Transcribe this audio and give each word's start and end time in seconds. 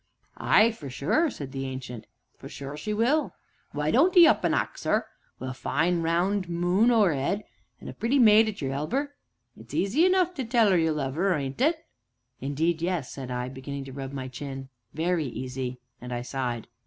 "Ay, 0.37 0.71
for 0.71 0.89
sure," 0.89 1.29
said 1.29 1.51
the 1.51 1.67
Ancient, 1.67 2.07
"for 2.35 2.49
sure 2.49 2.75
she 2.75 2.91
will; 2.91 3.35
why 3.71 3.91
don't 3.91 4.17
'ee 4.17 4.25
up 4.25 4.43
an 4.43 4.51
ax 4.51 4.83
'er? 4.87 5.05
Wi' 5.39 5.49
a 5.49 5.53
fine 5.53 6.01
round 6.01 6.49
moon 6.49 6.89
over 6.89 7.13
'ead, 7.13 7.43
an' 7.79 7.87
a 7.87 7.93
pretty 7.93 8.17
maid 8.17 8.47
at 8.49 8.63
your 8.63 8.71
elber, 8.73 9.13
it's 9.55 9.75
easy 9.75 10.03
enough 10.03 10.33
to 10.33 10.43
tell 10.43 10.73
'er 10.73 10.77
you 10.77 10.91
love 10.91 11.19
'er, 11.19 11.33
aren't 11.33 11.61
it?" 11.61 11.85
"Indeed, 12.39 12.81
yes," 12.81 13.11
said 13.11 13.29
I, 13.29 13.47
beginning 13.49 13.85
to 13.85 13.93
rub 13.93 14.11
my 14.11 14.27
chin, 14.27 14.69
"very 14.91 15.27
easy!" 15.27 15.77
and 16.01 16.11
I 16.11 16.23
sighed. 16.23 16.65